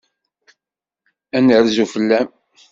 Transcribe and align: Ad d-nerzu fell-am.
Ad 1.35 1.41
d-nerzu 1.43 1.85
fell-am. 1.93 2.29